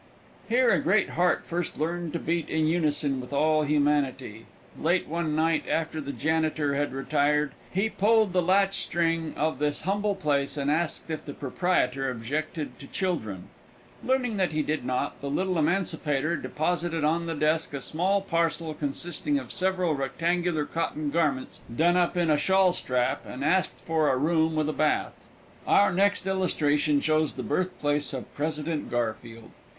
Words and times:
Here 0.49 0.71
a 0.71 0.79
great 0.79 1.11
heart 1.11 1.45
first 1.45 1.77
learned 1.77 2.13
to 2.13 2.17
beat 2.19 2.49
in 2.49 2.65
unison 2.65 3.21
with 3.21 3.31
all 3.31 3.61
humanity. 3.61 4.47
Late 4.75 5.07
one 5.07 5.35
night, 5.35 5.65
after 5.69 6.01
the 6.01 6.11
janitor 6.11 6.73
had 6.73 6.91
retired, 6.91 7.51
he 7.71 7.87
pulled 7.87 8.33
the 8.33 8.41
latch 8.41 8.77
string 8.77 9.35
of 9.37 9.59
this 9.59 9.81
humble 9.81 10.15
place 10.15 10.57
and 10.57 10.71
asked 10.71 11.11
if 11.11 11.23
the 11.23 11.35
proprietor 11.35 12.09
objected 12.09 12.79
to 12.79 12.87
children. 12.87 13.49
Learning 14.03 14.37
that 14.37 14.53
he 14.53 14.63
did 14.63 14.83
not, 14.83 15.21
the 15.21 15.29
little 15.29 15.59
emancipator 15.59 16.35
deposited 16.35 17.03
on 17.03 17.27
the 17.27 17.35
desk 17.35 17.71
a 17.75 17.79
small 17.79 18.21
parcel 18.21 18.73
consisting 18.73 19.37
of 19.37 19.53
several 19.53 19.93
rectangular 19.93 20.65
cotton 20.65 21.11
garments 21.11 21.61
done 21.75 21.95
up 21.95 22.17
in 22.17 22.31
a 22.31 22.37
shawl 22.37 22.73
strap, 22.73 23.23
and 23.23 23.45
asked 23.45 23.85
for 23.85 24.09
a 24.09 24.17
room 24.17 24.55
with 24.55 24.67
a 24.67 24.73
bath. 24.73 25.15
Our 25.67 25.93
next 25.93 26.25
illustration 26.25 27.01
shows 27.01 27.33
the 27.33 27.43
birthplace 27.43 28.13
of 28.13 28.33
President 28.33 28.89
Garfield. 28.89 29.51